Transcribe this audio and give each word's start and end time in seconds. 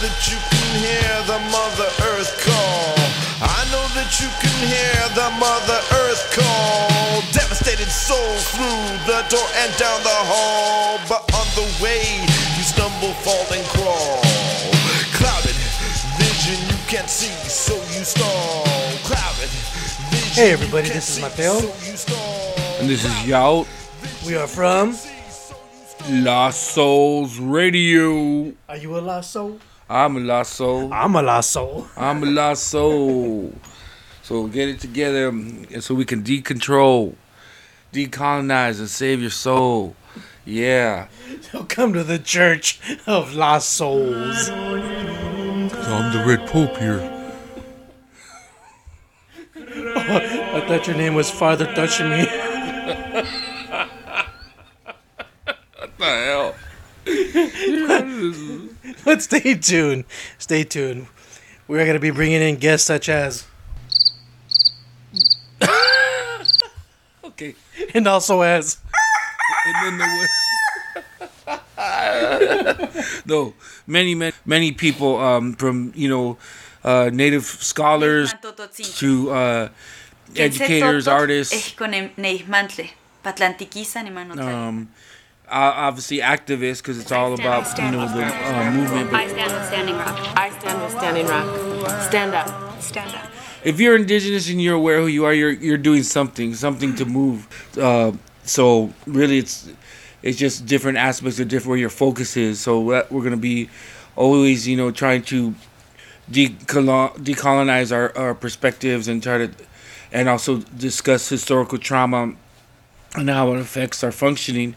that 0.00 0.30
you 0.30 0.38
can 0.38 0.70
hear 0.78 1.10
the 1.26 1.38
Mother 1.50 1.90
Earth 2.14 2.30
call. 2.38 2.94
I 3.42 3.66
know 3.74 3.82
that 3.98 4.22
you 4.22 4.30
can 4.38 4.54
hear 4.62 4.94
the 5.18 5.26
Mother 5.42 5.80
Earth 6.06 6.22
call. 6.30 7.18
Devastated 7.34 7.90
soul 7.90 8.38
through 8.54 8.82
the 9.10 9.26
door 9.26 9.48
and 9.58 9.70
down 9.74 9.98
the 10.06 10.20
hall. 10.30 11.02
But 11.10 11.26
on 11.34 11.46
the 11.58 11.66
way, 11.82 12.22
you 12.54 12.62
stumble, 12.62 13.10
fall, 13.26 13.42
and 13.50 13.66
crawl. 13.74 14.22
Clouded 15.18 15.58
vision 16.14 16.58
you 16.70 16.78
can't 16.86 17.10
see, 17.10 17.34
so 17.50 17.74
you 17.90 18.06
stall. 18.06 18.62
Clouded 19.02 19.50
vision. 20.14 20.30
Hey, 20.38 20.52
everybody, 20.52 20.88
this 20.90 21.08
is 21.08 21.14
see, 21.16 21.22
Mateo. 21.22 21.58
so. 21.58 22.14
And 22.78 22.88
this 22.88 23.04
is 23.04 23.12
Yout 23.26 23.66
We 24.24 24.36
are 24.36 24.46
from. 24.46 24.94
Lost 26.08 26.70
Souls 26.70 27.38
Radio. 27.40 28.52
Are 28.68 28.76
you 28.76 28.96
a 28.96 29.00
lasso? 29.00 29.58
I'm 29.90 30.18
a 30.18 30.20
Lost 30.20 30.52
Soul. 30.52 30.92
I'm 30.92 31.16
a 31.16 31.22
lasso. 31.22 31.88
I'm 31.96 32.22
a 32.22 32.26
Lost 32.26 32.64
Soul. 32.64 33.54
So 34.22 34.46
get 34.46 34.68
it 34.68 34.80
together 34.80 35.32
mm, 35.32 35.82
so 35.82 35.94
we 35.94 36.04
can 36.04 36.22
decontrol, 36.22 37.14
decolonize, 37.90 38.80
and 38.80 38.88
save 38.90 39.22
your 39.22 39.30
soul. 39.30 39.96
Yeah. 40.44 41.08
come 41.68 41.94
to 41.94 42.04
the 42.04 42.18
Church 42.18 42.80
of 43.06 43.34
Lost 43.34 43.70
Souls. 43.70 44.50
I'm 44.50 46.12
the 46.12 46.22
Red 46.26 46.46
Pope 46.48 46.76
here. 46.76 47.14
I 49.56 50.64
thought 50.68 50.86
your 50.86 50.96
name 50.96 51.14
was 51.14 51.30
Father 51.30 51.64
Touching 51.74 52.10
Me. 52.10 52.26
What 55.76 55.98
the 55.98 56.04
hell? 56.04 56.54
but 59.04 59.22
stay 59.22 59.54
tuned. 59.54 60.04
Stay 60.38 60.64
tuned. 60.64 61.06
We're 61.66 61.84
going 61.84 61.94
to 61.96 62.00
be 62.00 62.10
bringing 62.10 62.40
in 62.42 62.56
guests 62.56 62.86
such 62.86 63.08
as. 63.08 63.44
Okay. 67.24 67.54
And 67.94 68.08
also 68.08 68.40
as. 68.40 68.78
And 69.66 69.76
then 69.84 69.98
there 69.98 70.28
was 71.46 73.22
no 73.26 73.54
many 73.86 74.14
many 74.16 74.32
many 74.44 74.72
people 74.72 75.16
um, 75.18 75.52
from 75.54 75.92
you 75.94 76.08
know 76.08 76.36
uh, 76.82 77.10
native 77.12 77.44
scholars 77.44 78.34
to 78.98 79.30
uh, 79.30 79.68
educators, 80.36 81.06
artists, 81.06 81.54
Ehko 81.54 81.86
ne, 81.88 82.10
neihmantli. 82.16 82.90
Patlantikisa 83.22 84.02
ni 84.02 84.10
manotla. 84.10 84.68
um, 84.68 84.88
obviously 85.50 86.18
activists 86.18 86.78
because 86.78 86.98
it's 86.98 87.12
all 87.12 87.34
about 87.34 87.76
you 87.78 87.90
know 87.90 88.06
the 88.08 88.24
uh, 88.24 88.70
movement. 88.72 89.12
I 89.12 89.26
stand 89.28 89.52
with 89.52 89.66
Standing 89.66 89.96
Rock. 89.96 90.36
I 90.36 90.50
stand 90.58 90.82
with 90.82 90.92
Standing 90.92 91.26
Rock. 91.26 92.02
Stand 92.02 92.34
up. 92.34 92.80
Stand 92.82 93.14
up. 93.14 93.30
if 93.64 93.80
you're 93.80 93.96
indigenous 93.96 94.48
and 94.48 94.60
you're 94.62 94.76
aware 94.76 95.00
who 95.00 95.06
you 95.06 95.24
are, 95.24 95.32
you're 95.32 95.50
you're 95.52 95.78
doing 95.78 96.02
something, 96.02 96.54
something 96.54 96.94
to 96.96 97.04
move. 97.04 97.46
Uh, 97.78 98.12
so 98.44 98.92
really, 99.06 99.38
it's 99.38 99.68
it's 100.22 100.38
just 100.38 100.66
different 100.66 100.98
aspects 100.98 101.38
of 101.40 101.48
different 101.48 101.70
where 101.70 101.78
your 101.78 101.90
focus 101.90 102.36
is. 102.36 102.60
So 102.60 102.90
that 102.90 103.10
we're 103.10 103.22
gonna 103.22 103.36
be 103.36 103.68
always, 104.16 104.66
you 104.66 104.76
know, 104.76 104.90
trying 104.90 105.22
to 105.22 105.54
decolo- 106.30 107.14
decolonize 107.16 107.94
our, 107.94 108.16
our 108.18 108.34
perspectives 108.34 109.08
and 109.08 109.22
try 109.22 109.38
to, 109.46 109.50
and 110.12 110.28
also 110.28 110.58
discuss 110.58 111.28
historical 111.28 111.78
trauma 111.78 112.34
and 113.14 113.30
how 113.30 113.52
it 113.54 113.60
affects 113.60 114.02
our 114.04 114.12
functioning, 114.12 114.76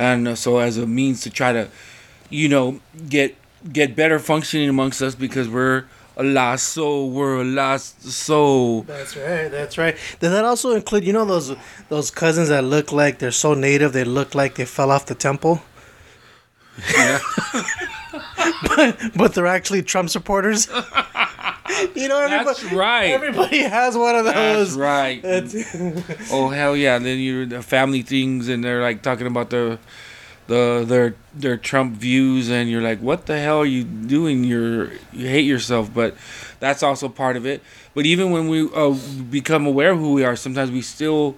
and 0.00 0.38
so 0.38 0.58
as 0.58 0.78
a 0.78 0.86
means 0.86 1.20
to 1.20 1.30
try 1.30 1.52
to, 1.52 1.68
you 2.30 2.48
know, 2.48 2.80
get 3.08 3.36
get 3.70 3.94
better 3.94 4.18
functioning 4.18 4.68
amongst 4.68 5.02
us 5.02 5.14
because 5.14 5.48
we're 5.48 5.84
a 6.16 6.22
lost 6.22 6.68
soul. 6.68 7.10
We're 7.10 7.42
a 7.42 7.44
lost 7.44 8.02
soul. 8.02 8.82
That's 8.82 9.14
right. 9.14 9.48
That's 9.48 9.76
right. 9.76 9.96
Does 10.18 10.32
that 10.32 10.44
also 10.44 10.72
include, 10.72 11.04
you 11.04 11.12
know, 11.12 11.26
those 11.26 11.54
those 11.90 12.10
cousins 12.10 12.48
that 12.48 12.64
look 12.64 12.92
like 12.92 13.18
they're 13.18 13.30
so 13.30 13.52
native 13.52 13.92
they 13.92 14.04
look 14.04 14.34
like 14.34 14.54
they 14.54 14.64
fell 14.64 14.90
off 14.90 15.04
the 15.04 15.14
temple? 15.14 15.62
Yeah. 16.96 17.18
but, 18.68 18.98
but 19.14 19.34
they're 19.34 19.46
actually 19.46 19.82
Trump 19.82 20.08
supporters. 20.08 20.68
you 21.94 22.08
know, 22.08 22.20
everybody, 22.20 22.44
That's 22.44 22.64
right. 22.72 23.10
everybody 23.10 23.58
has 23.62 23.96
one 23.96 24.16
of 24.16 24.24
those. 24.24 24.76
That's 24.76 24.78
right. 24.78 25.22
That's- 25.22 26.30
Oh 26.32 26.48
hell 26.48 26.76
yeah! 26.76 26.98
Then 26.98 27.18
you're 27.18 27.46
the 27.46 27.62
family 27.62 28.02
things, 28.02 28.48
and 28.48 28.62
they're 28.64 28.82
like 28.82 29.02
talking 29.02 29.26
about 29.26 29.50
the, 29.50 29.78
the 30.46 30.84
their 30.86 31.14
their 31.34 31.56
Trump 31.56 31.96
views, 31.96 32.50
and 32.50 32.70
you're 32.70 32.82
like, 32.82 33.00
what 33.00 33.26
the 33.26 33.38
hell 33.38 33.58
are 33.58 33.66
you 33.66 33.84
doing? 33.84 34.44
You're 34.44 34.92
you 35.12 35.26
hate 35.28 35.44
yourself, 35.44 35.92
but 35.92 36.16
that's 36.60 36.82
also 36.82 37.08
part 37.08 37.36
of 37.36 37.46
it. 37.46 37.62
But 37.94 38.06
even 38.06 38.30
when 38.30 38.48
we 38.48 38.68
uh, 38.72 38.94
become 39.30 39.66
aware 39.66 39.90
of 39.92 39.98
who 39.98 40.12
we 40.12 40.24
are, 40.24 40.36
sometimes 40.36 40.70
we 40.70 40.82
still 40.82 41.36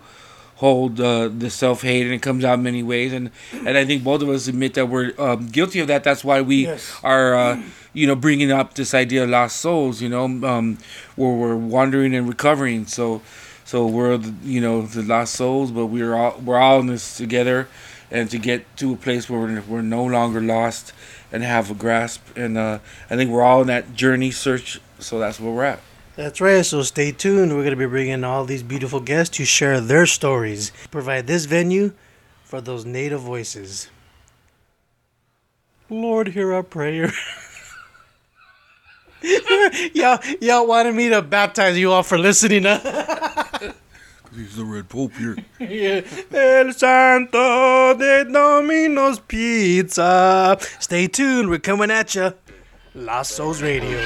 hold 0.63 1.01
uh, 1.01 1.29
the 1.29 1.51
self 1.51 1.83
hate, 1.83 2.05
and 2.07 2.15
it 2.15 2.23
comes 2.23 2.45
out 2.45 2.55
in 2.59 2.63
many 2.63 2.83
ways. 2.83 3.13
And 3.13 3.31
and 3.67 3.77
I 3.77 3.85
think 3.85 4.03
both 4.05 4.23
of 4.23 4.29
us 4.29 4.49
admit 4.49 4.75
that 4.75 4.87
we're 4.87 5.13
um, 5.19 5.49
guilty 5.49 5.81
of 5.81 5.89
that. 5.89 6.03
That's 6.05 6.25
why 6.25 6.41
we 6.41 6.59
Yes. 6.67 6.99
are. 7.03 7.35
Uh, 7.35 7.63
you 7.95 8.07
know, 8.07 8.15
bringing 8.17 8.51
up 8.51 8.73
this 8.73 8.95
idea 8.95 9.23
of 9.25 9.29
lost 9.29 9.57
souls, 9.61 10.01
you 10.01 10.09
know, 10.09 10.25
um, 10.25 10.79
where 11.15 11.35
we're 11.41 11.55
wandering 11.77 12.15
and 12.15 12.27
recovering. 12.27 12.87
So, 12.87 13.21
so 13.67 13.87
we're 13.87 14.17
the, 14.17 14.33
you 14.43 14.63
know 14.63 14.87
the 14.87 15.03
lost 15.03 15.35
souls, 15.35 15.71
but 15.71 15.87
we're 15.93 16.15
all 16.15 16.41
we're 16.43 16.57
all 16.59 16.81
in 16.81 16.87
this 16.87 17.19
together, 17.19 17.69
and 18.11 18.31
to 18.31 18.39
get 18.39 18.61
to 18.79 18.95
a 18.95 18.97
place 18.97 19.29
where 19.29 19.41
we're, 19.41 19.61
we're 19.69 19.83
no 19.83 20.05
longer 20.07 20.41
lost 20.41 20.95
and 21.31 21.43
have 21.43 21.71
a 21.71 21.75
grasp. 21.75 22.23
And 22.35 22.57
uh, 22.57 22.79
I 23.11 23.17
think 23.17 23.31
we're 23.31 23.43
all 23.43 23.61
in 23.61 23.67
that 23.67 23.93
journey 23.95 24.31
search. 24.31 24.81
So 24.99 25.19
that's 25.19 25.39
where 25.39 25.53
we're 25.53 25.65
at. 25.75 25.81
That's 26.17 26.41
right. 26.41 26.65
So 26.65 26.83
stay 26.83 27.13
tuned. 27.13 27.53
We're 27.53 27.63
going 27.65 27.71
to 27.71 27.77
be 27.77 27.87
bringing 27.87 28.25
all 28.25 28.45
these 28.45 28.63
beautiful 28.63 29.01
guests 29.01 29.37
to 29.39 29.45
share 29.45 29.81
their 29.81 30.07
stories, 30.07 30.73
provide 30.91 31.27
this 31.27 31.47
venue 31.47 31.93
for 32.45 32.61
those 32.61 32.85
native 32.85 33.21
voices. 33.21 33.89
Lord, 35.89 36.29
hear 36.29 36.53
our 36.53 36.63
prayer. 36.63 37.13
y'all, 39.95 40.19
y'all 40.41 40.67
wanted 40.67 40.95
me 40.95 41.09
to 41.11 41.23
baptize 41.23 41.79
you 41.79 41.93
all 41.93 42.03
for 42.03 42.19
listening. 42.19 42.65
Huh? 42.65 43.73
He's 44.35 44.57
the 44.57 44.65
red 44.65 44.89
pope 44.89 45.13
here. 45.15 45.37
Yeah. 45.61 46.01
El 46.33 46.73
Santo 46.73 47.95
de 47.95 48.25
Domino's 48.25 49.21
Pizza. 49.21 50.57
Stay 50.81 51.07
tuned. 51.07 51.51
We're 51.51 51.59
coming 51.59 51.91
at 51.91 52.15
you. 52.15 52.33
Souls 53.25 53.63
Radio. 53.63 53.99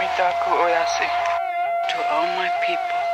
Mitaku 0.00 0.48
to 1.90 1.98
all 2.10 2.26
my 2.28 2.50
people. 2.62 3.09